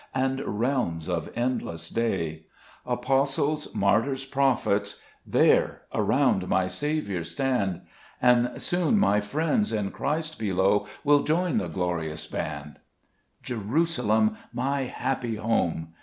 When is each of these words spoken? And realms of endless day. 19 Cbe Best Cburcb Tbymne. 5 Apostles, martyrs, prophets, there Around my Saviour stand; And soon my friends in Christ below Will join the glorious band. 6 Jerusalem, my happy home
And 0.15 0.39
realms 0.43 1.07
of 1.07 1.29
endless 1.35 1.87
day. 1.87 2.07
19 2.07 2.23
Cbe 2.23 2.41
Best 2.41 2.41
Cburcb 2.41 2.41
Tbymne. 2.41 2.89
5 2.89 2.93
Apostles, 2.93 3.75
martyrs, 3.75 4.25
prophets, 4.25 5.01
there 5.27 5.81
Around 5.93 6.47
my 6.47 6.67
Saviour 6.67 7.23
stand; 7.23 7.81
And 8.19 8.59
soon 8.59 8.97
my 8.97 9.19
friends 9.21 9.71
in 9.71 9.91
Christ 9.91 10.39
below 10.39 10.87
Will 11.03 11.21
join 11.21 11.59
the 11.59 11.67
glorious 11.67 12.25
band. 12.25 12.79
6 13.43 13.49
Jerusalem, 13.61 14.37
my 14.51 14.85
happy 14.85 15.35
home 15.35 15.93